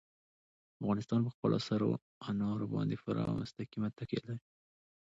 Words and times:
افغانستان 0.79 1.19
په 1.23 1.31
خپلو 1.35 1.57
سرو 1.67 1.89
انارو 2.29 2.65
باندې 2.75 2.95
پوره 3.01 3.21
او 3.29 3.33
مستقیمه 3.41 3.89
تکیه 3.97 4.21
لري. 4.27 4.41